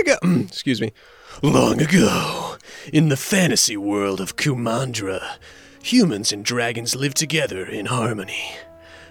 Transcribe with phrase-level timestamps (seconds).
[0.00, 0.16] ago,
[0.46, 0.92] excuse me,
[1.42, 2.56] long ago,
[2.92, 5.36] in the fantasy world of Kumandra,
[5.82, 8.56] humans and dragons lived together in harmony.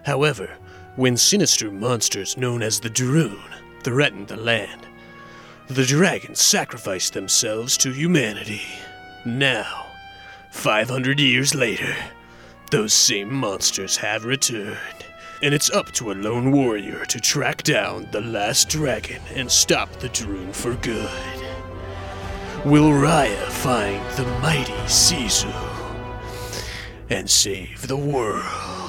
[0.06, 0.58] However,
[0.96, 3.40] when sinister monsters known as the Druun
[3.84, 4.88] threatened the land,
[5.68, 8.62] the dragons sacrificed themselves to humanity.
[9.26, 9.88] Now,
[10.52, 11.96] 500 years later,
[12.72, 15.07] those same monsters have returned.
[15.40, 19.92] And it's up to a lone warrior to track down the last dragon and stop
[19.98, 21.12] the Druun for good.
[22.66, 25.54] Will Raya find the mighty Sisu
[27.12, 28.87] and save the world?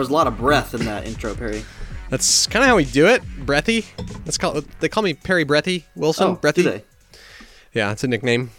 [0.00, 1.62] Was a lot of breath in that intro, Perry.
[2.08, 3.22] That's kind of how we do it.
[3.44, 3.84] Breathy.
[4.24, 4.64] That's called.
[4.80, 6.26] They call me Perry Breathy Wilson.
[6.28, 6.62] Oh, Breathy.
[6.62, 6.84] do they?
[7.74, 8.50] Yeah, it's a nickname.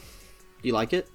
[0.62, 1.08] You like it?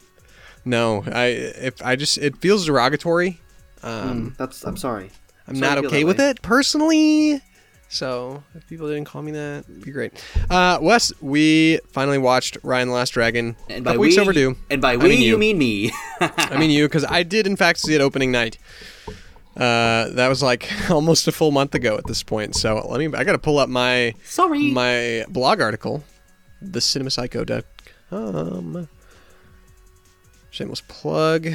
[0.65, 3.41] No, I if I just it feels derogatory.
[3.85, 4.65] Um, Mm, that's.
[4.65, 5.11] I'm sorry.
[5.47, 6.31] I'm Sorry not okay with way.
[6.31, 7.41] it personally.
[7.89, 10.13] So if people didn't call me that, it'd be great.
[10.51, 13.55] Uh, Wes, we finally watched Raya and the Last Dragon.
[13.71, 14.57] And by weeks we, overdue.
[14.71, 15.29] And by I mean you.
[15.29, 15.39] you.
[15.39, 15.93] mean me.
[16.21, 18.59] I mean you, because I did in fact see it opening night.
[19.57, 22.55] Uh, that was like almost a full month ago at this point.
[22.55, 23.07] So let me.
[23.17, 24.71] I gotta pull up my Sorry.
[24.71, 26.05] my blog article,
[26.63, 28.89] thecinemapsycho.com.
[30.51, 31.49] Shameless plug.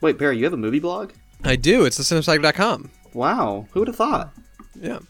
[0.00, 1.10] Wait, Perry, you have a movie blog?
[1.44, 1.84] I do.
[1.84, 2.90] It's thecinemapsycho.com.
[3.14, 3.66] Wow.
[3.72, 4.32] Who would have thought?
[4.80, 5.00] Yeah.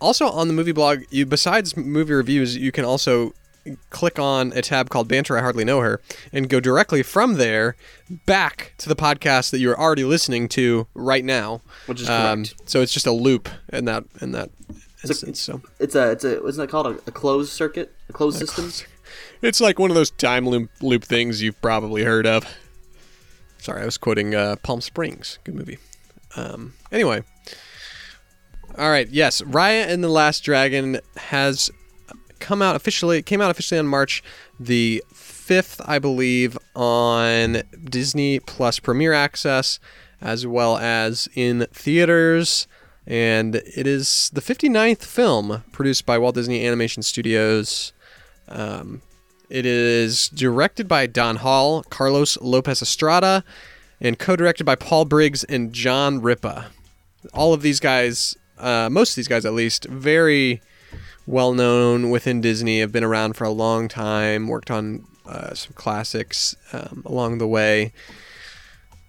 [0.00, 3.32] Also on the movie blog, you besides movie reviews, you can also
[3.90, 6.00] click on a tab called Banter I Hardly Know Her
[6.32, 7.76] and go directly from there
[8.26, 11.62] back to the podcast that you're already listening to right now.
[11.86, 12.68] Which is Um, correct.
[12.70, 15.40] so it's just a loop in that in that a- instance.
[15.40, 16.12] So It's a.
[16.12, 16.44] It's a.
[16.46, 17.94] Isn't it called a, a closed circuit?
[18.08, 18.72] A closed system?
[19.42, 22.44] it's like one of those time loop, loop things you've probably heard of.
[23.58, 25.38] Sorry, I was quoting uh, Palm Springs.
[25.44, 25.78] Good movie.
[26.36, 27.22] Um, anyway.
[28.78, 29.08] All right.
[29.08, 31.70] Yes, Raya and the Last Dragon has
[32.46, 33.18] come out officially.
[33.18, 34.22] It came out officially on March
[34.58, 39.80] the fifth, I believe, on Disney Plus Premiere Access,
[40.20, 42.68] as well as in theaters.
[43.04, 47.92] And it is the 59th film produced by Walt Disney Animation Studios.
[48.48, 49.02] Um,
[49.50, 53.42] it is directed by Don Hall, Carlos Lopez Estrada,
[54.00, 56.66] and co-directed by Paul Briggs and John Ripa.
[57.34, 60.60] All of these guys, uh, most of these guys at least, very
[61.26, 65.72] well known within Disney, have been around for a long time, worked on uh, some
[65.74, 67.92] classics um, along the way.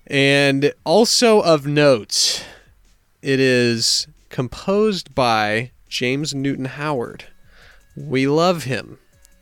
[0.07, 2.43] And also of note,
[3.21, 7.25] it is composed by James Newton Howard.
[7.95, 8.99] We love him.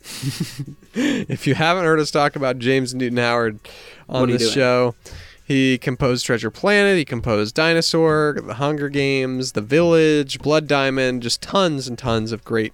[0.94, 3.58] if you haven't heard us talk about James Newton Howard
[4.08, 4.54] on What are you this doing?
[4.54, 4.94] show,
[5.46, 11.40] he composed Treasure Planet, he composed Dinosaur, The Hunger Games, The Village, Blood Diamond, just
[11.40, 12.72] tons and tons of great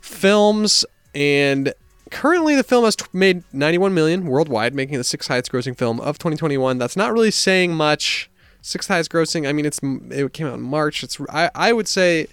[0.00, 0.84] films.
[1.14, 1.72] And
[2.10, 5.78] currently, the film has t- made 91 million worldwide, making it the sixth highest grossing
[5.78, 6.78] film of 2021.
[6.78, 8.28] That's not really saying much.
[8.62, 9.48] Sixth highest grossing.
[9.48, 11.04] I mean, it's it came out in March.
[11.04, 12.26] It's I, I would say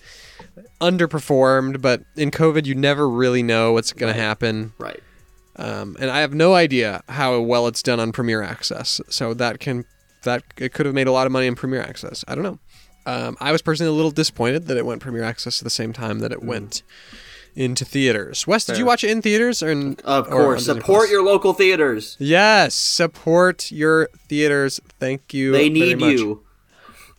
[0.82, 4.74] underperformed, but in COVID, you never really know what's going to happen.
[4.80, 5.02] Right.
[5.58, 9.02] Um, and I have no idea how well it's done on Premiere Access.
[9.10, 9.86] So that can
[10.24, 12.24] that it could have made a lot of money in Premiere Access.
[12.28, 12.60] I don't know.
[13.06, 15.94] Um, I was personally a little disappointed that it went Premiere Access at the same
[15.94, 16.84] time that it went
[17.56, 18.46] into theaters.
[18.46, 20.66] Wes, did you watch it in theaters or in, Of course.
[20.66, 21.12] Disney Support Plus?
[21.12, 22.16] your local theaters.
[22.20, 24.80] Yes, support your theaters.
[25.00, 25.54] Thank you.
[25.54, 26.12] They very need much.
[26.20, 26.44] you.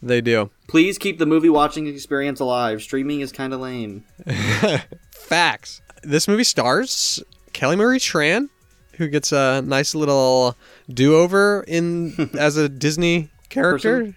[0.00, 0.50] They do.
[0.68, 2.82] Please keep the movie watching experience alive.
[2.82, 4.04] Streaming is kind of lame.
[5.10, 5.80] Facts.
[6.02, 7.20] This movie stars
[7.58, 8.50] Kelly Marie Tran,
[8.98, 10.56] who gets a nice little
[10.88, 14.14] do-over in as a Disney character.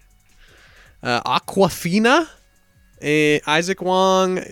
[1.01, 2.27] Uh, Awkwafina,
[3.01, 4.45] eh, Izaac Wang,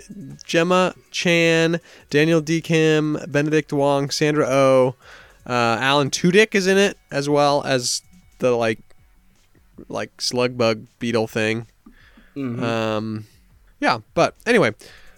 [0.43, 4.95] Gemma Chan, Daniel Dae Kim, Benedict Wong, Sandra Oh,
[5.45, 8.01] uh, Alan Tudyk is in it as well as
[8.39, 8.79] the like
[9.87, 11.67] like slug bug beetle thing.
[12.35, 12.59] Mhm.
[12.63, 13.27] Um,
[13.79, 14.73] yeah, but anyway,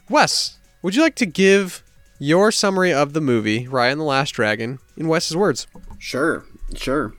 [0.10, 1.84] Wes, would you like to give
[2.22, 5.66] your summary of the movie Raya and the Last Dragon in Wes's words?
[5.98, 6.46] Sure,
[6.76, 7.16] sure.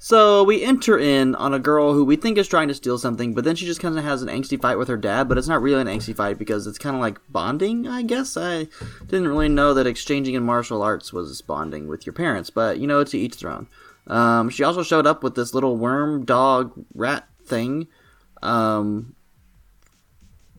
[0.00, 3.34] So we enter in on a girl who we think is trying to steal something,
[3.34, 5.28] but then she just kind of has an angsty fight with her dad.
[5.28, 8.36] But it's not really an angsty fight because it's kind of like bonding, I guess.
[8.36, 8.66] I
[9.06, 12.88] didn't really know that exchanging in martial arts was bonding with your parents, but you
[12.88, 13.68] know, to each their own.
[14.08, 17.86] Um, she also showed up with this little worm dog rat thing,
[18.42, 19.14] um,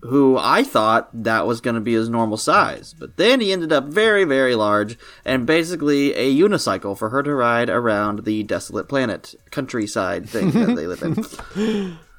[0.01, 2.94] who I thought that was going to be his normal size.
[2.98, 7.34] But then he ended up very, very large and basically a unicycle for her to
[7.34, 11.98] ride around the desolate planet, countryside thing that they live in.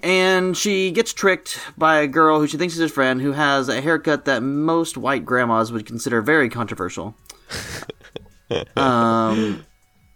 [0.00, 3.68] And she gets tricked by a girl who she thinks is his friend who has
[3.68, 7.16] a haircut that most white grandmas would consider very controversial.
[8.76, 9.66] um,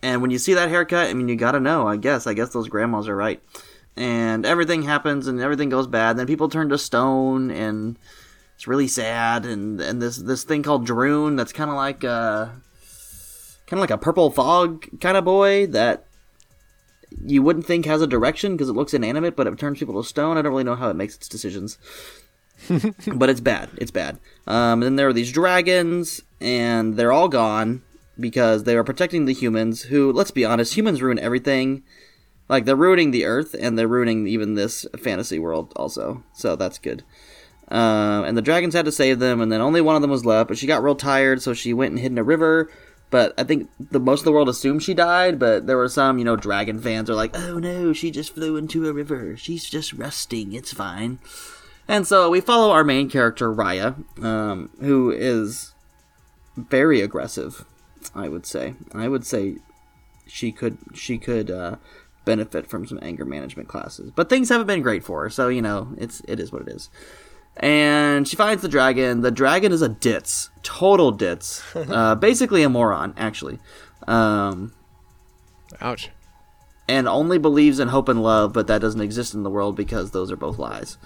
[0.02, 2.28] and when you see that haircut, I mean, you gotta know, I guess.
[2.28, 3.42] I guess those grandmas are right
[3.96, 6.16] and everything happens and everything goes bad.
[6.16, 7.98] Then people turn to stone and
[8.54, 9.46] it's really sad.
[9.46, 12.60] And and this this thing called Druun that's kind of like a
[13.66, 16.06] kind of like a purple fog kind of boy that
[17.24, 20.08] you wouldn't think has a direction because it looks inanimate, but it turns people to
[20.08, 20.36] stone.
[20.36, 21.78] I don't really know how it makes its decisions.
[23.14, 23.70] but it's bad.
[23.76, 24.18] It's bad.
[24.46, 27.82] Um, and then there are these dragons, and they're all gone
[28.18, 29.82] because they are protecting the humans.
[29.82, 31.82] Who, let's be honest, humans ruin everything.
[32.48, 36.22] Like they're ruining the Earth, and they're ruining even this fantasy world also.
[36.32, 37.02] So that's good.
[37.70, 40.24] Uh, and the dragons had to save them, and then only one of them was
[40.24, 40.48] left.
[40.48, 42.70] But she got real tired, so she went and hid in a river.
[43.10, 45.38] But I think the most of the world assumed she died.
[45.38, 48.56] But there were some, you know, dragon fans are like, "Oh no, she just flew
[48.56, 49.36] into a river.
[49.36, 50.52] She's just resting.
[50.52, 51.18] It's fine."
[51.88, 55.72] And so we follow our main character Raya, um, who is
[56.56, 57.64] very aggressive.
[58.14, 58.74] I would say.
[58.94, 59.56] I would say
[60.26, 61.76] she could she could uh,
[62.26, 64.10] benefit from some anger management classes.
[64.14, 66.68] But things haven't been great for her, so you know, it's it is what it
[66.68, 66.90] is.
[67.56, 69.22] And she finds the dragon.
[69.22, 73.58] The dragon is a ditz, total ditz, uh, basically a moron, actually.
[74.06, 74.74] Um,
[75.80, 76.10] Ouch.
[76.86, 80.10] and only believes in hope and love, but that doesn't exist in the world because
[80.10, 80.98] those are both lies.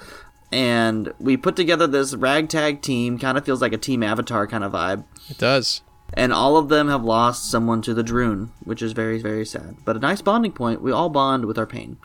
[0.52, 4.64] And we put together this ragtag team, kind of feels like a team avatar kind
[4.64, 5.04] of vibe.
[5.28, 5.82] It does.
[6.14, 9.76] And all of them have lost someone to the Druun, which is very, very sad.
[9.84, 10.82] But a nice bonding point.
[10.82, 11.98] We all bond with our pain.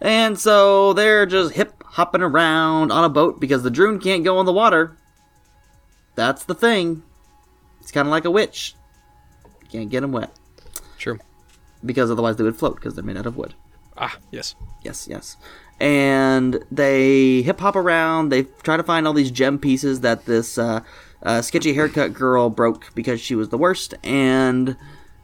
[0.00, 4.38] And so they're just hip hopping around on a boat because the Druun can't go
[4.40, 4.96] in the water.
[6.14, 7.02] That's the thing.
[7.80, 8.74] It's kind of like a witch.
[9.70, 10.30] Can't get them wet.
[10.98, 11.18] True.
[11.84, 13.54] Because otherwise they would float because they're made out of wood.
[13.96, 14.54] Ah, yes.
[14.82, 15.36] Yes, yes.
[15.80, 18.28] And they hip hop around.
[18.28, 20.80] They try to find all these gem pieces that this uh,
[21.24, 24.76] uh, sketchy haircut girl broke because she was the worst and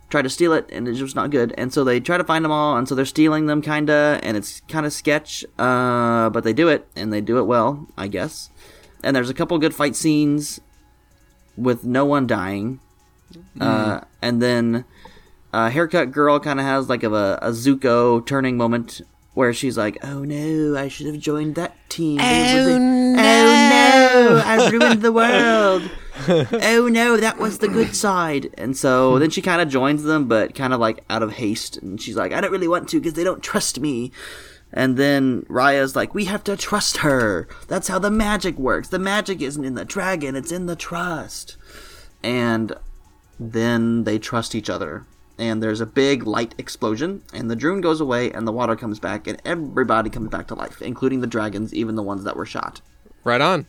[0.08, 1.54] try to steal it, and it was not good.
[1.56, 4.36] And so they try to find them all, and so they're stealing them, kinda, and
[4.36, 8.08] it's kind of sketch, uh, but they do it, and they do it well, I
[8.08, 8.50] guess.
[9.04, 10.60] And there's a couple good fight scenes
[11.56, 12.80] with no one dying,
[13.60, 14.84] uh, and then
[15.52, 19.00] uh, haircut girl kind of has like of a, a Zuko turning moment
[19.34, 23.14] where she's like, "Oh no, I should have joined that team." Oh no!
[23.16, 23.99] Oh no!
[24.12, 25.90] Oh, I ruined the world.
[26.28, 28.52] oh no, that was the good side.
[28.58, 31.76] And so then she kind of joins them, but kind of like out of haste,
[31.78, 34.12] and she's like, "I don't really want to because they don't trust me."
[34.72, 37.48] And then Raya's like, "We have to trust her.
[37.68, 38.88] That's how the magic works.
[38.88, 41.56] The magic isn't in the dragon; it's in the trust."
[42.22, 42.74] And
[43.38, 45.06] then they trust each other.
[45.38, 49.00] And there's a big light explosion, and the Druun goes away, and the water comes
[49.00, 52.44] back, and everybody comes back to life, including the dragons, even the ones that were
[52.44, 52.82] shot.
[53.24, 53.66] Right on.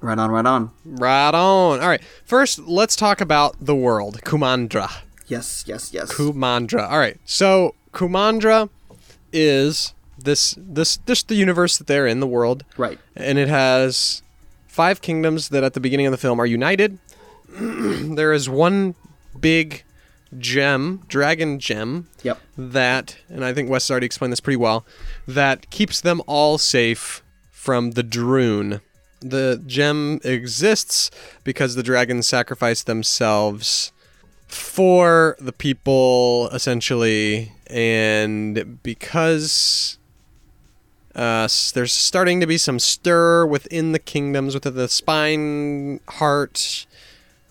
[0.00, 0.70] Right on, right on.
[0.84, 1.80] Right on.
[1.80, 2.02] All right.
[2.24, 4.90] First, let's talk about the world, Kumandra.
[5.26, 6.12] Yes, yes, yes.
[6.12, 6.88] Kumandra.
[6.88, 7.18] All right.
[7.24, 8.68] So Kumandra
[9.32, 12.98] is this this this the universe that they're in, the world, right.
[13.14, 14.22] and it has
[14.66, 16.98] five kingdoms that at the beginning of the film are united.
[17.58, 18.94] there is one
[19.40, 19.82] big
[20.38, 22.38] gem, dragon gem, Yep.
[22.58, 24.84] that, and I think Wes has already explained this pretty well,
[25.26, 28.80] that keeps them all safe from the Druun.
[29.20, 31.10] The gem exists
[31.42, 33.92] because the dragons sacrificed themselves
[34.46, 39.98] for the people, essentially, and because
[41.14, 46.86] uh, there's starting to be some stir within the kingdoms, within the spine, heart,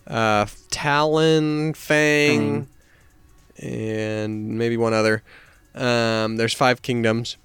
[0.06, 2.68] uh, talon, fang,
[3.58, 5.22] and maybe one other.
[5.74, 7.36] Um, there's five kingdoms.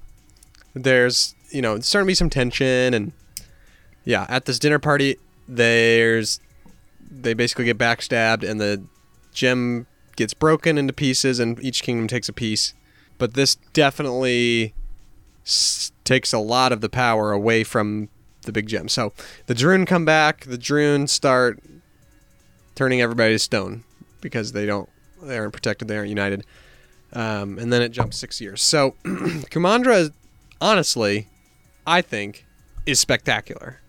[0.73, 3.11] There's you know starting to be some tension, and
[4.05, 5.17] yeah, at this dinner party,
[5.47, 6.39] there's
[7.09, 8.83] they basically get backstabbed, and the
[9.33, 12.73] gem gets broken into pieces, and each kingdom takes a piece.
[13.17, 14.73] But this definitely
[15.45, 18.09] s- takes a lot of the power away from
[18.43, 18.87] the big gem.
[18.89, 19.13] So
[19.45, 20.45] the Druun come back.
[20.45, 21.59] The Druun start
[22.75, 23.83] turning everybody to stone
[24.21, 24.89] because they don't
[25.21, 25.87] they aren't protected.
[25.87, 26.43] They aren't united.
[27.13, 28.63] um, and then it jumps six years.
[28.63, 30.11] So Kumandra,
[30.61, 31.27] honestly,
[31.85, 32.45] I think,
[32.85, 33.80] is spectacular.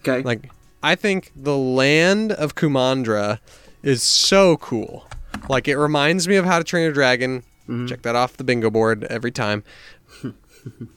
[0.00, 0.22] Okay.
[0.22, 0.50] Like,
[0.82, 3.38] I think the land of Kumandra
[3.82, 5.06] is so cool.
[5.48, 7.42] Like, it reminds me of How to Train Your Dragon.
[7.86, 9.62] Check that off the bingo board every time.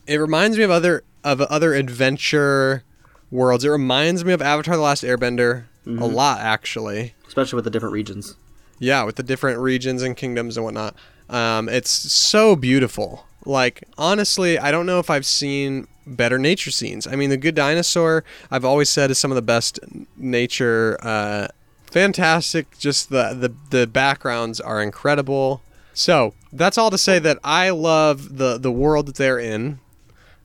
[0.07, 2.83] it reminds me of other of other adventure
[3.29, 3.63] worlds.
[3.63, 7.13] It reminds me of Avatar: The Last Airbender a lot, actually.
[7.27, 8.35] Especially with the different regions.
[8.79, 10.95] Yeah, with the different regions and kingdoms and whatnot.
[11.29, 13.27] Um, it's so beautiful.
[13.45, 17.07] Like, honestly, I don't know if I've seen better nature scenes.
[17.07, 19.79] I mean, The Good Dinosaur, I've always said, is some of the best
[20.17, 20.97] nature.
[21.01, 21.47] Uh,
[21.85, 22.77] fantastic.
[22.77, 25.61] Just the, the, the backgrounds are incredible.
[25.93, 29.79] So, that's all to say that I love the, the world that they're in.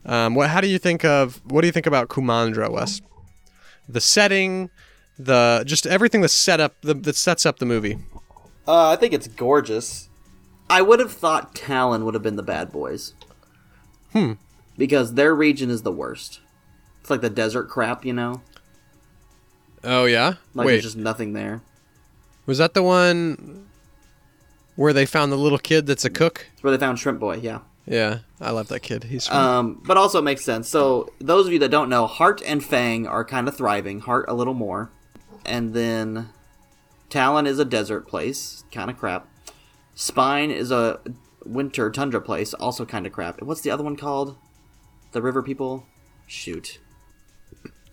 [0.04, 3.00] Um, what, how do you think of, what do you think about Kumandra, Wes?
[3.88, 4.70] The setting,
[5.18, 7.98] the, just everything that's set up, the, that sets up the movie.
[8.66, 10.08] Uh, I think it's gorgeous.
[10.70, 13.14] I would have thought Talon would have been the bad boys.
[14.12, 14.34] Hmm.
[14.78, 16.40] Because their region is the worst.
[17.00, 18.40] It's like the desert crap, you know?
[19.84, 20.34] Oh yeah.
[20.54, 21.60] Like Wait, there's just nothing there.
[22.46, 23.66] was that the one
[24.76, 26.46] where they found the little kid that's a cook?
[26.54, 27.58] It's where they found Shrimp Boy, yeah.
[27.86, 29.04] Yeah, I love that kid.
[29.04, 30.68] He's Um, but also it makes sense.
[30.68, 34.00] So those of you that don't know, Heart and Fang are kind of thriving.
[34.00, 34.90] Heart a little more,
[35.46, 36.28] and then
[37.08, 39.26] Talon is a desert place, kind of crap.
[39.94, 41.00] Spine is a
[41.44, 43.38] winter tundra place, also kind of crap.
[43.38, 44.36] And what's the other one called?
[45.12, 45.86] The river people.
[46.26, 46.78] Shoot.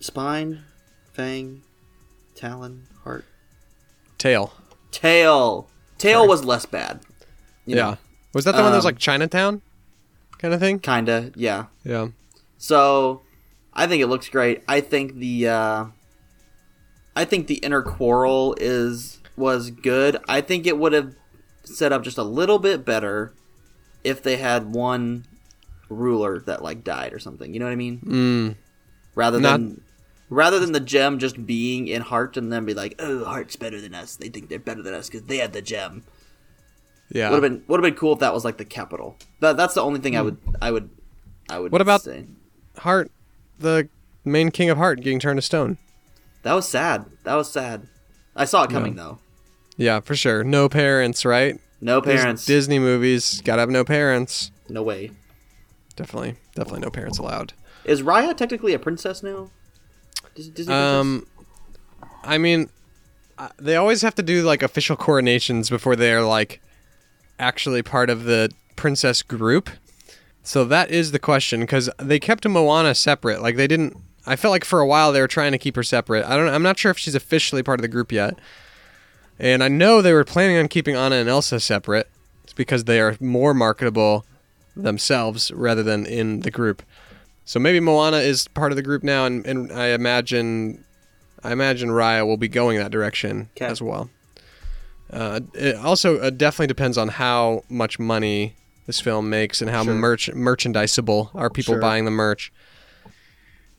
[0.00, 0.62] Spine,
[1.12, 1.62] Fang,
[2.34, 3.24] Talon, Heart,
[4.18, 4.52] tail.
[4.92, 5.68] Tail.
[5.98, 6.28] Tail Sorry.
[6.28, 7.00] was less bad.
[7.64, 7.74] yeah.
[7.76, 7.98] know,
[8.34, 9.62] Was that the one that was Um, like Chinatown,
[10.38, 10.78] kind of thing?
[10.78, 11.32] kinda.
[11.34, 11.66] Yeah.
[11.84, 12.08] Yeah.
[12.58, 13.22] So,
[13.72, 14.62] I think it looks great.
[14.68, 15.84] I think the uh,
[17.14, 20.18] I think the inner quarrel is was good.
[20.28, 21.14] I think it would have
[21.64, 23.32] set up just a little bit better
[24.04, 25.24] if they had one
[25.88, 27.52] ruler that like died or something.
[27.54, 28.00] You know what I mean?
[28.04, 28.56] Mm.
[29.14, 29.80] Rather Not- than
[30.28, 33.80] rather than the gem just being in heart and then be like, "Oh, heart's better
[33.80, 34.16] than us.
[34.16, 36.02] They think they're better than us because they had the gem."
[37.10, 37.30] Yeah.
[37.30, 39.16] Would have been would have been cool if that was like the capital.
[39.40, 40.90] That that's the only thing I would I would
[41.48, 41.72] I would Hmm.
[41.74, 42.26] What about- say.
[42.78, 43.10] Heart,
[43.58, 43.88] the
[44.24, 45.78] main king of Heart, getting turned to stone.
[46.42, 47.06] That was sad.
[47.24, 47.86] That was sad.
[48.34, 49.18] I saw it coming though.
[49.76, 50.42] Yeah, for sure.
[50.44, 51.58] No parents, right?
[51.80, 52.44] No parents.
[52.44, 54.50] Disney movies gotta have no parents.
[54.68, 55.12] no way.
[55.96, 57.54] Definitely, definitely no parents allowed.
[57.84, 59.50] Is Raya technically a princess now?
[60.34, 61.00] Dis- Disney princess?
[61.00, 61.26] Um,
[62.22, 62.68] I mean,
[63.58, 66.60] they always have to do like official coronations before they're like
[67.38, 69.70] actually part of the princess group.
[70.42, 73.42] So that is the question because they kept Moana separate.
[73.42, 73.96] Like they didn't.
[74.26, 76.24] I felt like for a while they were trying to keep her separate.
[76.24, 76.48] I don't.
[76.48, 78.38] I'm not sure if she's officially part of the group yet.
[79.38, 82.08] And I know they were planning on keeping Anna and Elsa separate.
[82.44, 84.24] It's because they are more marketable
[84.76, 86.82] themselves rather than in the group.
[87.44, 90.84] So maybe Moana is part of the group now, and, and I imagine,
[91.44, 93.66] I imagine Raya will be going that direction 'Kay.
[93.66, 94.10] as well.
[95.12, 98.54] Uh, it also uh, definitely depends on how much money
[98.86, 99.94] this film makes and how Sure.
[99.94, 101.80] merch merchandisable are people Sure.
[101.80, 102.52] buying the merch.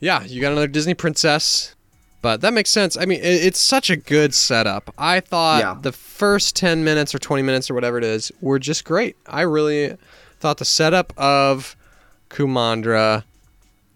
[0.00, 1.74] Yeah, you got another Disney princess,
[2.22, 2.96] but that makes sense.
[2.96, 4.92] I mean, it, it's such a good setup.
[4.96, 5.76] I thought Yeah.
[5.80, 9.16] the first ten minutes or twenty minutes or whatever it is were just great.
[9.26, 9.96] I really
[10.40, 11.76] thought the setup of
[12.30, 13.24] Kumandra,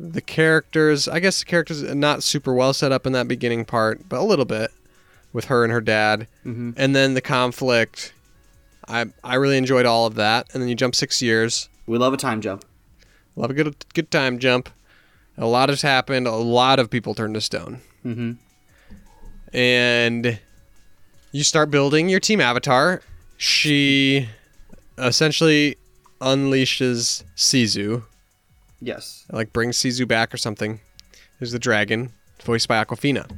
[0.01, 1.07] the characters.
[1.09, 4.25] I guess the characters not super well set up in that beginning part, but a
[4.25, 4.71] little bit
[5.33, 6.75] with her and her dad, Mhm.
[6.77, 8.13] and then the conflict.
[8.89, 11.69] I I really enjoyed all of that, and then you jump six years.
[11.87, 12.65] we love a time jump.
[13.37, 14.69] Love a good good time jump.
[15.39, 16.27] A lot has happened.
[16.27, 18.33] A lot of people turned to stone, Mm-hmm.
[19.57, 20.39] and
[21.33, 23.03] you start building your team avatar.
[23.37, 24.29] She
[24.99, 25.77] essentially
[26.23, 28.05] unleashes Sisu,
[28.81, 29.25] Yes.
[29.31, 30.81] like brings Sisu back or something.
[31.39, 32.13] There's the dragon,
[32.45, 33.29] voiced by Awkwafina.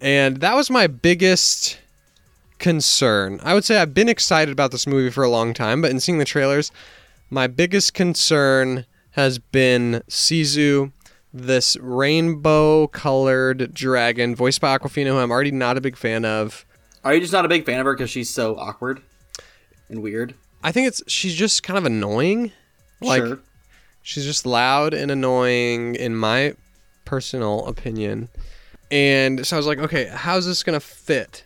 [0.00, 1.78] And that was my biggest
[2.58, 3.40] concern.
[3.42, 6.00] I would say I've been excited about this movie for a long time, but in
[6.00, 6.70] seeing the trailers,
[7.30, 10.92] my biggest concern has been Sisu,
[11.32, 16.64] this rainbow colored dragon, voiced by Awkwafina, who I'm already not a big fan of.
[17.04, 19.02] Are you just not a big fan of her because she's so awkward
[19.88, 20.34] and weird?
[20.62, 22.52] I think it's she's just kind of annoying.
[23.00, 23.40] Like sure.
[24.02, 26.54] She's just loud and annoying, in my
[27.04, 28.30] personal opinion.
[28.90, 31.44] And so I was like, okay, how's this going to fit?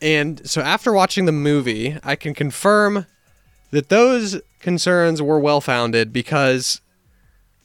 [0.00, 3.04] And so after watching the movie, I can confirm
[3.72, 6.80] that those concerns were well founded because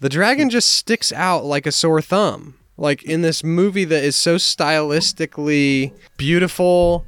[0.01, 2.55] the dragon just sticks out like a sore thumb.
[2.77, 7.05] Like in this movie that is so stylistically beautiful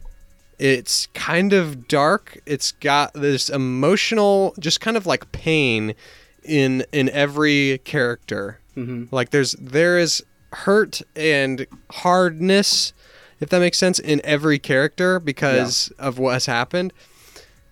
[0.60, 2.38] It's kind of dark.
[2.46, 5.96] It's got this emotional, just kind of like pain
[6.44, 8.60] in in every character.
[8.76, 9.06] Mm-hmm.
[9.16, 12.92] Like there's there is hurt and hardness,
[13.40, 16.92] if that makes sense, in every character because of what has happened.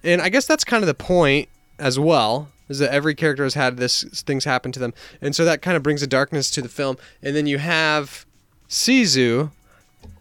[0.03, 3.56] And I guess that's kind of the point as well, is that every character has
[3.56, 4.94] had this things happen to them.
[5.22, 6.98] And so that kind of brings a darkness to the film.
[7.22, 8.25] And then you have
[8.70, 9.51] Sisu,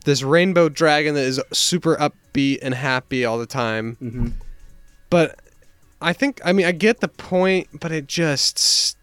[0.05, 3.97] this rainbow dragon that is super upbeat and happy all the time.
[4.03, 4.29] Mm-hmm.
[5.11, 5.39] But
[6.01, 8.97] I think I mean I get the point, but it just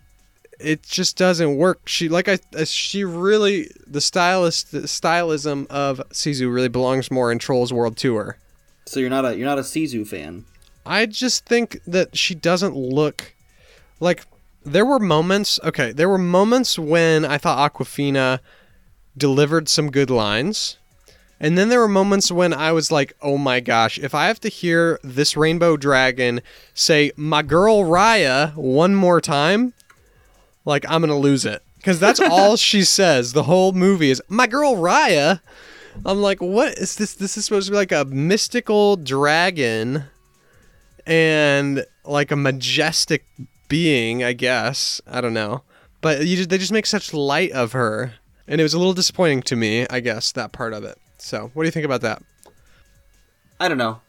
[0.60, 1.88] it just doesn't work.
[1.88, 7.32] She like I uh, she really the stylist the stylism of Sisu really belongs more
[7.32, 8.38] in Trolls World Tour.
[8.86, 10.46] So you're not a you're not a Sisu fan.
[10.86, 13.34] I just think that she doesn't look
[14.02, 14.26] like
[14.66, 18.40] there were moments, okay, there were moments when I thought Awkwafina
[19.18, 20.78] delivered some good lines.
[21.40, 24.40] And then there were moments when I was like, "Oh my gosh, if I have
[24.42, 26.42] to hear this rainbow dragon
[26.74, 29.74] say my girl Raya one more time,
[30.66, 33.34] like I'm going to lose it." Cuz that's all she says.
[33.34, 35.42] The whole movie is my girl Raya.
[36.06, 37.14] I'm like, "What is this?
[37.14, 40.06] This is supposed to be like a mystical dragon
[41.06, 43.26] and like a majestic
[43.68, 45.02] being, I guess.
[45.08, 45.64] I don't know.
[46.02, 48.14] But you just, they just make such light of her.
[48.48, 50.98] And it was a little disappointing to me, I guess, that part of it.
[51.24, 52.22] So, what do you think about that?
[53.58, 54.02] I don't know.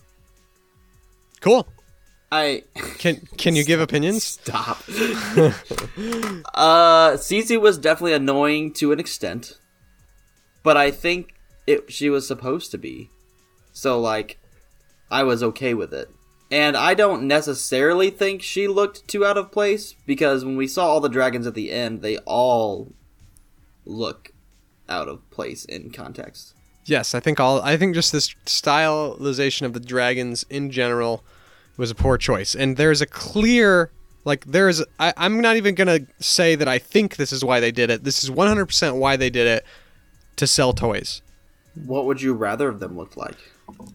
[1.40, 1.68] Cool.
[2.32, 2.64] I
[2.98, 4.24] Can can you give opinions?
[4.24, 4.78] stop.
[6.54, 9.60] uh, Sisu was definitely annoying to an extent,
[10.64, 11.34] but I think
[11.68, 13.10] it she was supposed to be.
[13.72, 14.40] So like,
[15.08, 16.10] I was okay with it.
[16.50, 20.88] And I don't necessarily think she looked too out of place because when we saw
[20.88, 22.92] all the dragons at the end, they all
[23.84, 24.32] look
[24.88, 26.54] out of place in context.
[26.86, 31.24] Yes, I think all I think just this stylization of the dragons in general
[31.76, 32.54] was a poor choice.
[32.54, 33.90] And there's a clear
[34.24, 37.72] like there's I, I'm not even gonna say that I think this is why they
[37.72, 38.04] did it.
[38.04, 39.64] This is 100% why they did it
[40.36, 41.22] to sell toys.
[41.74, 43.36] What would you rather of them look like?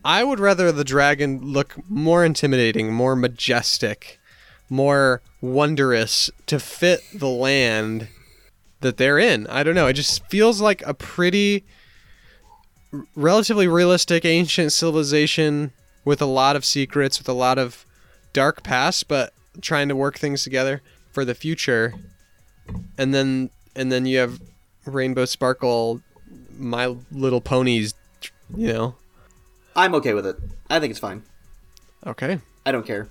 [0.03, 4.19] I would rather the dragon look more intimidating, more majestic,
[4.69, 8.09] more wondrous to fit the land
[8.81, 9.47] that they're in.
[9.47, 9.87] I don't know.
[9.87, 11.65] It just feels like a pretty
[12.93, 15.71] r- relatively realistic ancient civilization
[16.05, 17.85] with a lot of secrets, with a lot of
[18.33, 21.93] dark past, but trying to work things together for the future.
[22.97, 24.39] And then and then you have
[24.85, 26.01] Rainbow Sparkle
[26.57, 27.93] My Little Ponies,
[28.55, 28.95] you know.
[29.75, 30.37] I'm okay with it.
[30.69, 31.23] I think it's fine.
[32.05, 32.39] Okay.
[32.65, 33.09] I don't care.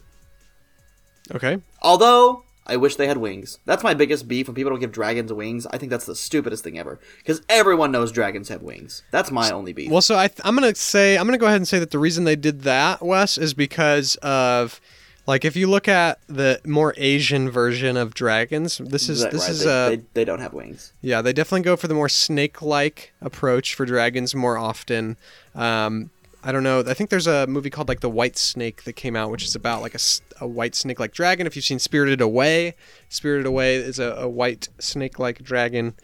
[1.34, 1.58] Okay.
[1.82, 3.58] Although I wish they had wings.
[3.64, 5.66] That's my biggest beef when people don't give dragons wings.
[5.66, 9.02] I think that's the stupidest thing ever because everyone knows dragons have wings.
[9.10, 9.90] That's my only beef.
[9.90, 11.98] Well, so I th- I'm gonna say I'm gonna go ahead and say that the
[11.98, 14.80] reason they did that, Wes, is because of
[15.26, 19.50] like if you look at the more Asian version of dragons, this is this right,
[19.50, 20.92] is they, uh they, they don't have wings.
[21.00, 25.16] yeah they definitely go for the more snake-like approach for dragons more often.
[25.54, 26.10] Um,
[26.42, 26.80] I don't know.
[26.80, 29.54] I think there's a movie called like The White Snake that came out, which is
[29.56, 29.98] about like a,
[30.40, 31.46] a white snake like dragon.
[31.46, 32.74] If you've seen Spirited Away,
[33.08, 35.94] Spirited Away is a, a white snake like dragon.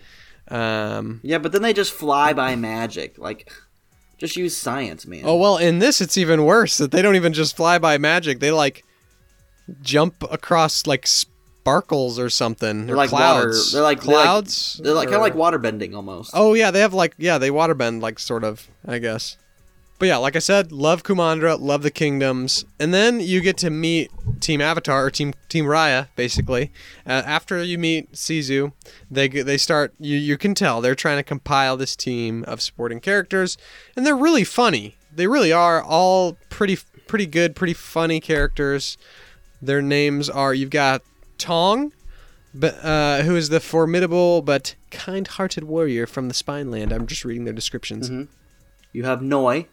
[0.49, 3.17] Um, Yeah, but then they just fly by magic.
[3.17, 3.51] Like,
[4.19, 5.23] just use science, man.
[5.25, 8.41] Oh well, in this it's even worse that they don't even just fly by magic.
[8.41, 8.85] They like
[9.83, 12.87] jump across like sparkles or something.
[12.87, 13.43] they're or like water.
[13.45, 13.73] clouds.
[13.73, 14.81] They're like clouds.
[14.83, 16.33] They're like, kind of like water bending almost.
[16.35, 19.37] Oh yeah, they have like yeah they waterbend like sort of I guess.
[19.99, 23.71] But yeah, like I said, love Kumandra, love the kingdoms, and then you get to
[23.71, 26.73] meet Team Avatar or Team Team Raya, basically.
[27.07, 28.73] Uh, after you meet Sisu,
[29.11, 29.95] they they start.
[30.01, 33.57] You you can tell they're trying to compile this team of supporting characters,
[33.97, 34.97] and they're really funny.
[35.15, 36.77] They really are all pretty
[37.07, 38.99] pretty good, pretty funny characters.
[39.63, 41.03] Their names are you've got
[41.39, 41.93] Tong,
[42.53, 46.93] but uh, who is the formidable but kind-hearted warrior from the Spineland.
[46.93, 48.11] I'm just reading their descriptions.
[48.11, 48.29] Mhm.
[48.93, 49.67] You have Noi.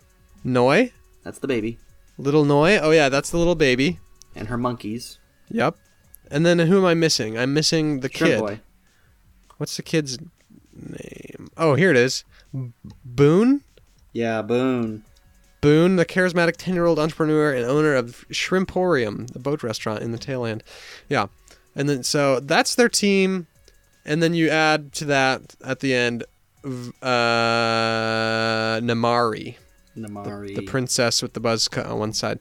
[0.43, 0.91] Noi,
[1.23, 1.77] That's the baby,
[2.17, 2.77] little Noi.
[2.79, 3.99] Oh yeah, that's the little baby.
[4.35, 5.19] and her monkeys.
[5.49, 5.75] Yep.
[6.29, 7.37] And then who am I missing?
[7.37, 8.39] I'm missing the Shrimp kid.
[8.39, 8.59] boy.
[9.57, 10.17] What's the kid's
[10.73, 11.49] name?
[11.57, 12.23] Oh, here it is.
[13.05, 13.63] Boun.
[14.13, 15.03] Yeah, Boun.
[15.61, 20.11] Boun, the charismatic 10 year old entrepreneur and owner of Shrimporium, the boat restaurant in
[20.11, 20.63] the tail end.
[21.09, 21.27] Yeah.
[21.75, 23.47] And then, so that's their team.
[24.05, 26.23] And then you add to that at the end,
[27.03, 29.55] uh, Namaari,
[29.97, 30.55] Namaari.
[30.55, 32.39] the princess with the buzz cut on one side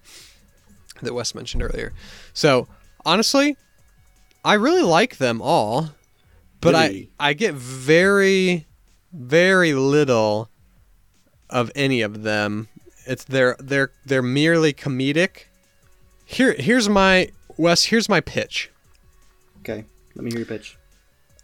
[1.03, 1.93] that Wes mentioned earlier.
[2.33, 2.69] So,
[3.05, 3.57] honestly,
[4.45, 5.91] I really like them all,
[6.61, 7.11] but Really?
[7.19, 8.67] I, I get very,
[9.13, 10.49] very little
[11.49, 12.69] of any of them
[13.07, 15.47] It's they're they're they're merely comedic.
[16.25, 17.85] Here here's my Wes.
[17.87, 18.71] Here's my pitch.
[19.61, 19.85] Okay,
[20.15, 20.77] let me hear your pitch.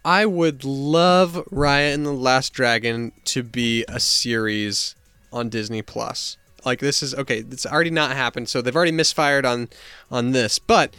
[0.05, 4.95] I would love Raya and the Last Dragon to be a series
[5.31, 6.37] on Disney Plus.
[6.65, 9.69] Like this is okay, it's already not happened, so they've already misfired on
[10.11, 10.59] on this.
[10.59, 10.95] But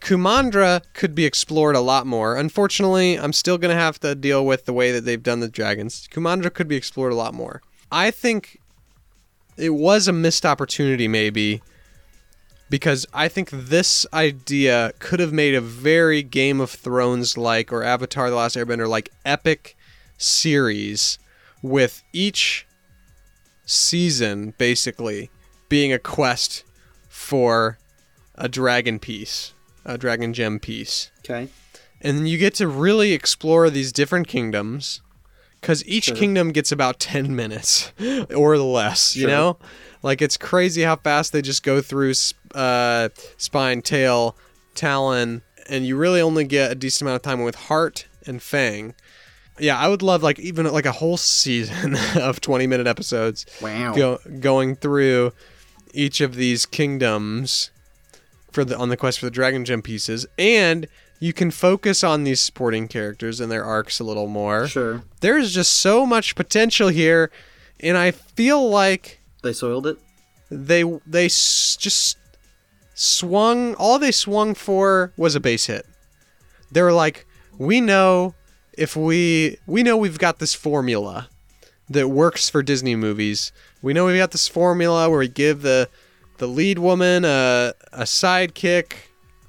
[0.00, 2.36] Kumandra could be explored a lot more.
[2.36, 6.08] Unfortunately, I'm still gonna have to deal with the way that they've done the dragons.
[6.10, 7.60] Kumandra could be explored a lot more.
[7.92, 8.60] I think
[9.56, 11.60] it was a missed opportunity, maybe,
[12.70, 17.82] because I think this idea could have made a very Game of Thrones like or
[17.82, 19.76] Avatar: The Last Airbender like epic
[20.16, 21.18] series
[21.62, 22.66] with each
[23.70, 25.30] season basically
[25.68, 26.64] being a quest
[27.08, 27.78] for
[28.34, 29.54] a dragon piece,
[29.84, 31.10] a dragon gem piece.
[31.20, 31.48] Okay.
[32.00, 35.02] And then you get to really explore these different kingdoms
[35.60, 36.16] because each Sure.
[36.16, 37.92] kingdom gets about 10 minutes
[38.34, 39.30] or less, you Sure.
[39.30, 39.58] know?
[40.02, 42.14] Like it's crazy how fast they just go through
[42.54, 44.36] uh, spine, tail,
[44.74, 48.94] talon, and you really only get a decent amount of time with heart and fang.
[49.60, 53.94] Yeah, I would love like even like a whole season of 20 minute episodes Wow.
[53.94, 55.32] go, going through
[55.92, 57.70] each of these kingdoms
[58.52, 60.86] for the on the quest for the dragon gem pieces and
[61.20, 65.02] you can focus on these supporting characters and their arcs a little more Sure.
[65.20, 67.30] there's just so much potential here
[67.80, 69.98] and i feel like They soiled it.
[70.50, 72.16] they they s- just
[72.94, 75.86] swung all they swung for was a base hit
[76.72, 77.26] they were like
[77.58, 78.34] we know
[78.80, 81.28] if we we know we've got this formula
[81.90, 83.52] that works for disney movies.
[83.82, 85.88] We know we've got this formula where we give the
[86.38, 88.92] the lead woman a, a sidekick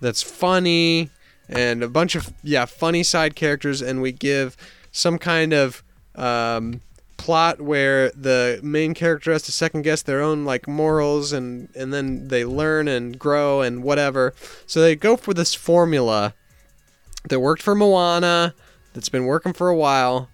[0.01, 1.09] that's funny
[1.47, 4.57] and a bunch of yeah funny side characters and we give
[4.91, 5.81] some kind of
[6.15, 6.81] um,
[7.15, 11.93] plot where the main character has to second guess their own like morals and and
[11.93, 14.33] then they learn and grow and whatever.
[14.67, 16.33] So they go for this formula
[17.29, 18.53] that worked for moana
[18.93, 20.29] that's been working for a while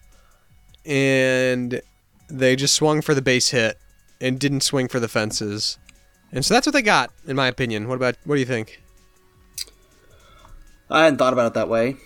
[0.86, 1.82] and
[2.30, 3.78] they just swung for the base hit
[4.20, 5.78] and didn't swing for the fences
[6.32, 8.82] and so that's what they got in my opinion what about what do you think
[10.90, 11.98] I hadn't thought about it that way.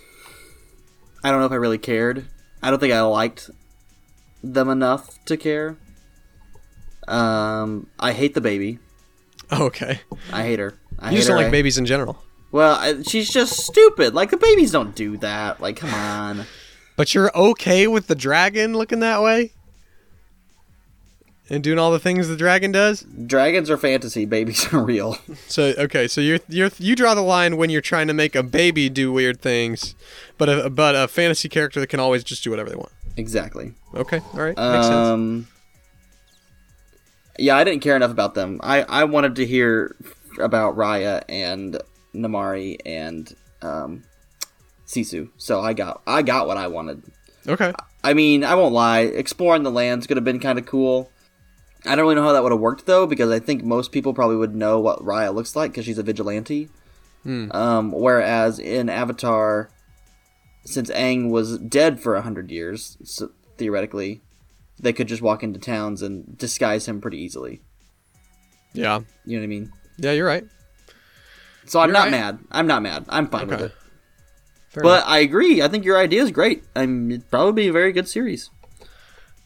[1.23, 2.25] I don't know if I really cared.
[2.63, 3.51] I don't think I liked
[4.43, 5.77] them enough to care.
[7.07, 8.79] Um, I hate the baby.
[9.51, 9.99] okay
[10.31, 10.73] I hate her.
[10.97, 14.13] I you hate just don't like I- babies in general Well, she's just stupid.
[14.13, 15.61] Like the babies don't do that.
[15.61, 16.45] Like, come on.
[16.97, 19.53] But you're okay with the dragon looking that way?
[21.49, 23.01] And doing all the things the dragon does?
[23.01, 24.23] Dragons are fantasy.
[24.25, 25.17] Babies are real.
[25.47, 28.43] So okay, so you're you're you draw the line when you're trying to make a
[28.43, 29.95] baby do weird things,
[30.37, 32.91] but a but a fantasy character that can always just do whatever they want.
[33.17, 33.73] exactly.
[33.93, 35.07] Okay, all right, makes sense.
[35.07, 35.47] Um,
[37.37, 38.59] yeah, I didn't care enough about them.
[38.63, 39.95] I, I wanted to hear
[40.39, 41.81] about Raya and
[42.15, 44.03] Namaari and um,
[44.85, 45.29] Sisu.
[45.37, 47.03] So I got I got what I wanted.
[47.47, 49.01] Okay, I mean, I won't lie.
[49.01, 51.09] Exploring the lands could have been kind of cool.
[51.85, 54.13] I don't really know how that would have worked though, because I think most people
[54.13, 56.69] probably would know what Raya looks like because she's a vigilante.
[57.23, 57.51] Hmm.
[57.51, 59.69] Um, whereas in Avatar,
[60.65, 64.21] since Aang was dead for a hundred years, so theoretically,
[64.79, 67.61] they could just walk into towns and disguise him pretty easily.
[68.73, 69.71] yeah, You know what I mean?
[69.97, 70.43] yeah, you're right.
[71.65, 72.11] So I'm You're not right.
[72.11, 72.39] mad.
[72.51, 73.05] I'm not mad.
[73.09, 73.71] I'm fine with it.
[74.69, 75.09] Fair But enough.
[75.09, 75.61] I agree.
[75.61, 76.63] I think your idea is great.
[76.75, 78.49] I'm it'd probably be a very good series.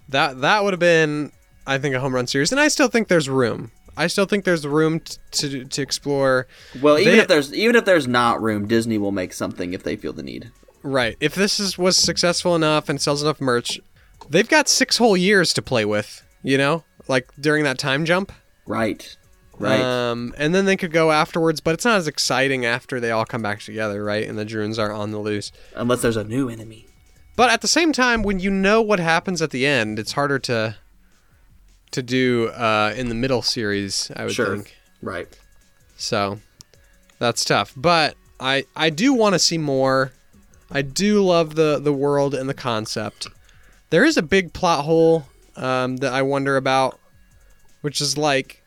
[0.10, 1.32] that that would have been,
[1.66, 3.72] I think, a home run series, and I still think there's room.
[3.98, 6.48] I still think there's room t- to to explore.
[6.82, 9.84] Well, even They- if there's even if there's not room, Disney will make something if
[9.84, 10.52] they feel the need.
[10.84, 11.18] Right.
[11.20, 13.80] If this is was successful enough and sells enough merch,
[14.30, 16.22] they've got six whole years to play with.
[16.44, 18.32] You know, like during that time jump.
[18.68, 19.16] Right.
[19.58, 19.80] Right.
[19.82, 23.26] Um, and then they could go afterwards, but it's not as exciting after they all
[23.26, 24.28] come back together, right?
[24.28, 25.52] And the Druuns are on the loose.
[25.76, 26.88] Unless there's a new enemy.
[27.38, 30.40] But at the same time, when you know what happens at the end, it's harder
[30.40, 30.76] to
[31.92, 34.12] to do uh, in the middle series.
[34.16, 34.56] I would Sure.
[34.58, 35.28] think Right.
[35.98, 36.40] so.
[37.20, 40.12] That's tough, but I I do want to see more.
[40.70, 43.28] I do love the the world and the concept.
[43.90, 47.00] There is a big plot hole um, that I wonder about,
[47.82, 48.62] which is like,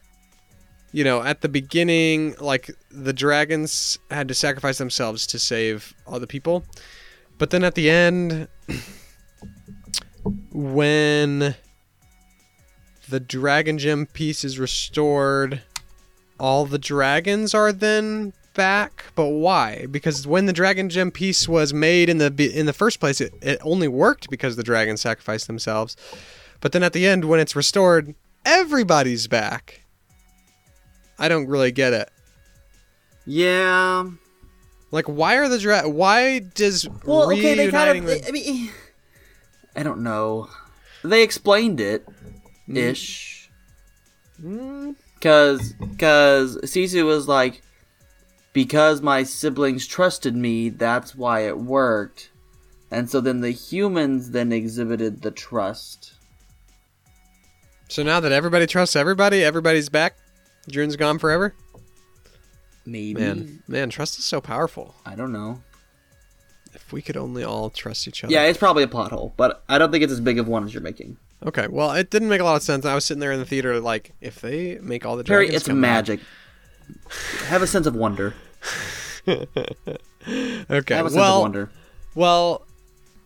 [0.99, 6.19] you know, at the beginning, like the dragons had to sacrifice themselves to save all
[6.19, 6.65] the people,
[7.39, 8.49] but then at the end,
[10.51, 11.55] when
[13.09, 15.63] the dragon gem piece is restored,
[16.41, 19.05] all the dragons are then back.
[19.15, 19.87] But why?
[19.89, 23.33] Because when the dragon gem piece was made in the in the first place it,
[23.41, 25.97] it only worked because the dragons sacrificed themselves.
[26.61, 29.85] But then at the end when it's restored everybody's back
[31.19, 32.11] I don't really get it.
[33.27, 34.09] Yeah.
[34.91, 38.07] Like, why are the dra- Why does Well, okay, they kind of.
[38.07, 38.71] the- I mean,
[39.77, 40.49] I don't know.
[41.05, 42.07] They explained it,
[42.69, 43.51] ish.
[44.43, 47.63] Mm, Cause, cause Sisu was like,
[48.53, 52.31] because my siblings trusted me, that's why it worked.
[52.91, 56.15] And so then the humans then exhibited the trust.
[57.89, 60.17] so now that everybody trusts everybody, everybody's back.
[60.69, 61.55] June's gone forever.
[62.87, 63.21] Maybe.
[63.21, 64.95] Man, man, trust is so powerful.
[65.05, 65.63] I don't know.
[66.75, 68.33] If we could only all trust each other.
[68.33, 70.65] Yeah, it's probably a plot hole, but I don't think it's as big of one
[70.65, 71.17] as you're making.
[71.45, 71.67] Okay.
[71.69, 72.85] Well, it didn't make a lot of sense.
[72.85, 75.69] I was sitting there in the theater, like, if they make all the Perry, it's
[75.69, 76.21] magic.
[77.47, 78.35] Have a sense of wonder.
[80.27, 80.95] Okay.
[80.95, 81.71] Have a sense of Well, wonder.
[82.15, 82.67] well,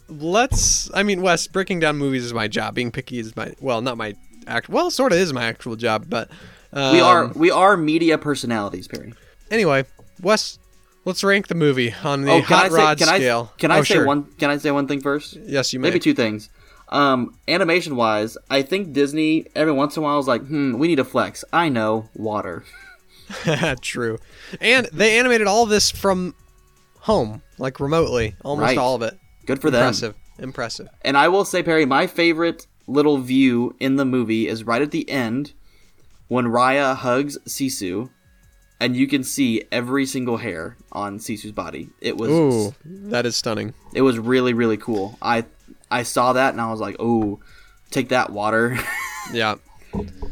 [0.08, 0.88] let's.
[0.94, 2.74] I mean, Wes, breaking down movies is my job.
[2.76, 4.14] Being picky is my well, not my
[4.46, 4.68] act.
[4.68, 6.30] Well, sort of is my actual job, but
[6.72, 9.12] um, We are we are media personalities, Perry.
[9.50, 9.84] Anyway,
[10.20, 10.58] Wes,
[11.04, 13.52] let's rank the movie on the Oh, hot say rod can scale.
[13.54, 14.06] I can I Oh, say sure.
[14.06, 15.36] one can I say one thing first?
[15.44, 15.88] Yes, you may.
[15.88, 16.48] Maybe two things.
[16.88, 20.88] Um, animation wise, I think Disney every once in a while is like, hmm, we
[20.88, 21.42] need a flex.
[21.52, 22.64] I know, water.
[23.80, 24.18] True.
[24.60, 26.34] And they animated all this from
[27.00, 28.78] home, like remotely, almost Right.
[28.78, 29.18] all of it.
[29.46, 29.80] Good for them.
[29.82, 30.14] Impressive.
[30.38, 30.88] Impressive.
[31.02, 34.90] And I will say, Perry, my favorite little view in the movie is right at
[34.90, 35.52] the end
[36.32, 38.08] when Raya hugs Sisu,
[38.80, 41.90] and you can see every single hair on Sisu's body.
[42.00, 42.74] It was Ooh,
[43.10, 43.74] that is stunning.
[43.92, 45.18] it was really really cool.
[45.20, 45.44] I
[45.90, 47.40] I saw that and I was like, oh,
[47.90, 48.78] take that water.
[49.32, 49.54] Yeah.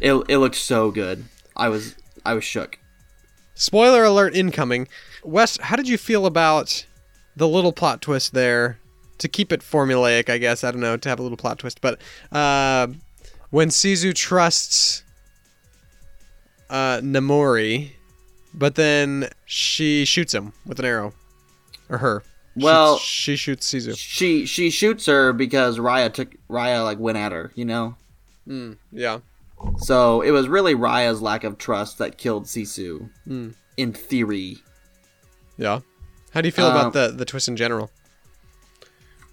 [0.00, 1.24] it it looked so good.
[1.54, 1.94] I was
[2.26, 2.78] I was shook.
[3.54, 4.88] Spoiler alert incoming.
[5.22, 6.86] Wes, how did you feel about
[7.36, 8.80] the little plot twist there?
[9.18, 10.64] To keep it formulaic, I guess.
[10.64, 11.80] I don't know, to have a little plot twist.
[11.80, 12.00] But
[12.32, 12.88] uh,
[13.50, 15.04] when Sisu trusts
[16.70, 17.90] uh, Namaari,
[18.54, 21.12] but then she shoots him with an arrow.
[21.88, 22.22] Or her.
[22.56, 23.94] Well- she shoots Sisu.
[23.96, 27.96] She she shoots her because Raya took Raya like went at her, you know.
[28.48, 29.20] Mm, yeah.
[29.78, 33.08] So it was really Raya's lack of trust that killed Sisu.
[33.28, 33.54] Mm.
[33.76, 34.58] In theory,
[35.58, 35.80] Yeah.
[36.32, 37.90] How do you feel Um, about the, the twist in general?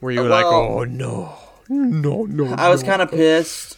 [0.01, 1.37] Were you Uh, like, well- oh no,
[1.69, 2.53] no, no?
[2.55, 2.89] I was no.
[2.89, 3.77] kind of pissed,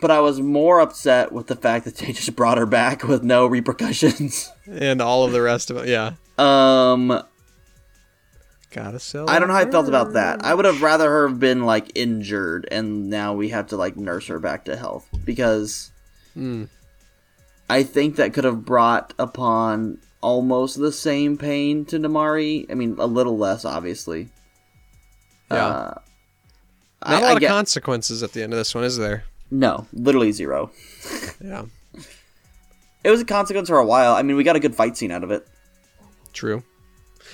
[0.00, 3.22] but I was more upset with the fact that they just brought her back with
[3.22, 4.50] no repercussions.
[4.66, 5.88] and all of the rest of it.
[5.88, 6.12] Yeah.
[6.38, 7.22] Um,
[8.70, 9.30] Gotta sell.
[9.30, 10.44] I don't know how I felt about that.
[10.44, 13.96] I would have rather her have been like injured, and now we have to like
[13.96, 15.90] nurse her back to health because
[16.36, 16.68] Mm.
[17.70, 22.70] I think that could have brought upon almost the same pain to Namaari.
[22.70, 24.28] I mean, a little less, obviously.
[25.50, 25.66] Yeah.
[25.66, 26.02] Uh, Not
[27.02, 29.24] I- a I lot get- of consequences at the end of this one, is there?
[29.50, 30.70] No, literally zero.
[31.42, 31.64] Yeah.
[33.04, 34.14] It was a consequence for a while.
[34.14, 35.46] I mean, we got a good fight scene out of it.
[36.32, 36.62] True.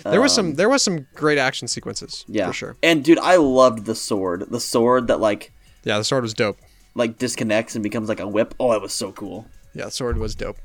[0.04, 0.54] There was Um, some.
[0.56, 2.24] There was some great action sequences.
[2.28, 2.76] Yeah, For sure.
[2.82, 4.46] And dude, I loved the sword.
[4.50, 5.52] The sword that like
[5.84, 6.58] Yeah, the sword was dope.
[6.94, 8.54] like disconnects and becomes like a whip.
[8.60, 9.46] Oh, it was so cool.
[9.74, 10.56] Yeah, the sword was dope.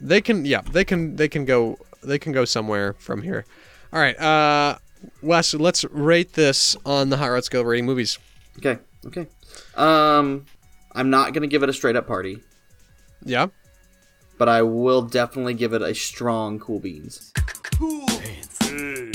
[0.00, 0.44] They can.
[0.44, 1.16] Yeah, they can.
[1.16, 1.78] They can go.
[2.02, 3.44] They can go somewhere from here.
[3.92, 4.18] All right.
[4.18, 4.78] Uh,
[5.22, 8.18] Wes, let's rate this on the Hot Rod scale rating movies.
[8.58, 9.26] Okay, okay.
[9.76, 10.46] Um,
[10.98, 12.40] I'm not gonna give it a straight up party,
[13.24, 13.46] Yeah.
[14.36, 17.32] but I will definitely give it a strong cool beans.
[17.62, 18.58] Cool beans.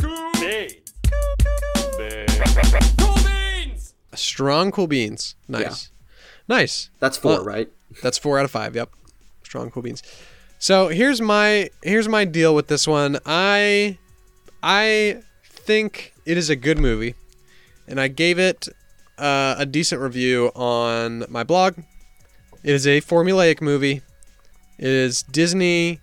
[0.02, 0.76] Cool beans.
[2.98, 3.93] Cool beans!
[4.15, 5.36] Strong, cool beans.
[5.50, 5.89] Nice.
[6.48, 6.89] Nice.
[7.00, 7.69] That's four, Well- right?
[8.02, 8.76] That's four out of five.
[8.78, 8.89] Yep,
[9.43, 10.02] strong cool beans.
[10.60, 13.19] So here's my here's my deal with this one.
[13.26, 13.98] I
[14.63, 17.15] I think it is a good movie,
[17.89, 18.69] and I gave it
[19.24, 21.78] uh, a decent review on my blog.
[22.64, 24.02] It is a formulaic movie.
[24.78, 26.00] It is Disney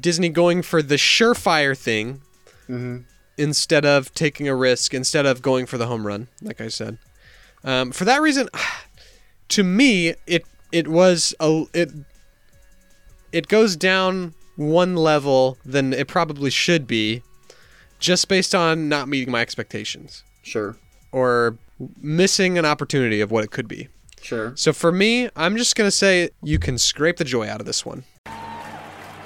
[0.00, 2.22] Disney going for the surefire thing
[2.68, 2.98] Mm-hmm.
[3.36, 6.96] instead of taking a risk, instead of going for the home run, like I said.
[7.64, 8.48] Um, for that reason,
[9.48, 11.90] to me, it it was a it
[13.32, 17.22] it goes down one level than it probably should be,
[17.98, 20.76] just based on not meeting my expectations Sure,
[21.10, 21.56] or
[22.00, 23.88] missing an opportunity of what it could be.
[24.20, 24.52] sure.
[24.56, 27.84] So for me, I'm just gonna say you can scrape the joy out of this
[27.84, 28.04] one.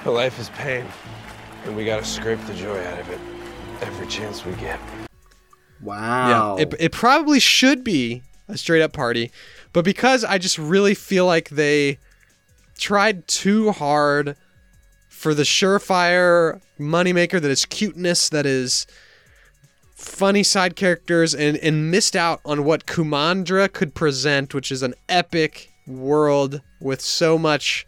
[0.05, 0.85] Life is pain,
[1.65, 3.19] and we gotta scrape the joy out of it
[3.81, 4.79] every chance we get.
[5.81, 6.55] Wow.
[6.57, 9.31] Yeah, it, it probably should be a straight up party,
[9.73, 11.99] but because I just really feel like they
[12.79, 14.35] tried too hard
[15.09, 18.87] for the surefire moneymaker that is cuteness, that is
[19.97, 24.93] funny side characters, and, and missed out on what Kumandra could present, which is an
[25.09, 27.87] epic world with so much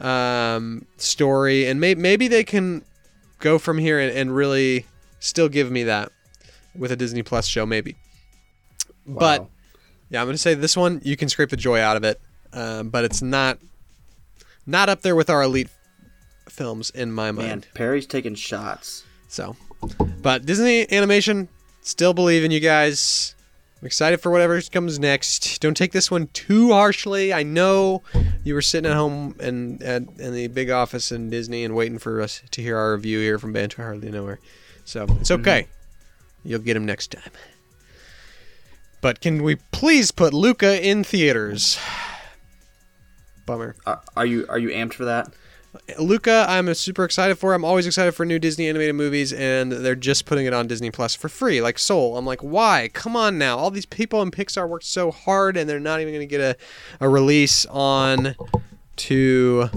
[0.00, 2.84] um, story, and may- maybe they can
[3.38, 4.86] go from here and, and really
[5.20, 6.10] still give me that
[6.74, 7.96] with a Disney Plus show, maybe.
[9.06, 9.46] But
[10.10, 12.20] yeah, I'm gonna say this one you can scrape the joy out of it,
[12.52, 13.58] um, but it's not
[14.66, 15.68] not up there with our elite
[16.48, 17.48] films in my mind.
[17.48, 19.04] Man, Perry's taking shots.
[19.28, 19.56] So,
[20.22, 21.48] but Disney Animation
[21.82, 23.34] still believe in you guys.
[23.80, 25.60] I'm excited for whatever comes next.
[25.60, 27.32] Don't take this one too harshly.
[27.32, 28.02] I know
[28.44, 31.98] you were sitting at home and at in the big office in Disney and waiting
[31.98, 34.38] for us to hear our review here from Banter Hardly Nowhere.
[34.84, 35.40] So it's mm-hmm.
[35.40, 35.68] okay.
[36.44, 37.32] You'll get him next time.
[39.00, 41.78] But can we please put Luca in theaters?
[43.46, 43.76] Bummer.
[43.86, 45.32] Are, are you are you amped for that?
[45.98, 47.54] Luca, I'm super excited for.
[47.54, 50.90] I'm always excited for new Disney animated movies, and they're just putting it on Disney
[50.90, 52.16] Plus for free, like Soul.
[52.16, 52.90] I'm like, why?
[52.92, 53.56] Come on now!
[53.56, 56.40] All these people in Pixar worked so hard, and they're not even going to get
[56.40, 56.56] a,
[57.00, 58.34] a release on
[58.96, 59.68] to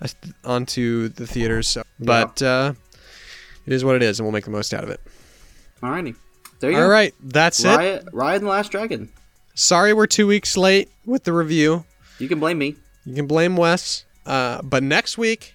[0.00, 0.08] uh,
[0.44, 1.68] onto the theaters.
[1.68, 2.72] So, but uh,
[3.66, 5.00] it is what it is, and we'll make the most out of it.
[5.82, 6.16] Alrighty.
[6.60, 6.88] There you All go.
[6.90, 7.66] right, that's it.
[7.66, 9.10] Raya, Raya and the Last Dragon.
[9.54, 11.84] Sorry, we're two weeks late with the review.
[12.18, 12.76] You can blame me.
[13.04, 14.04] You can blame Wes.
[14.26, 15.54] Uh, but next week,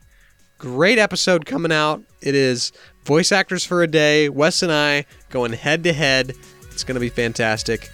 [0.57, 2.01] great episode coming out.
[2.21, 2.71] It is
[3.05, 4.29] voice actors for a day.
[4.29, 6.33] Wes and I going head to head.
[6.71, 7.89] It's going to be fantastic.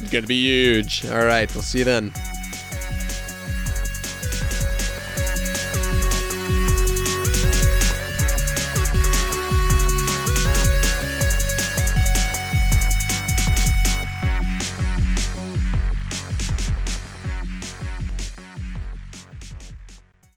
[0.00, 1.04] It's going to be huge.
[1.06, 2.12] All right, we'll see you then.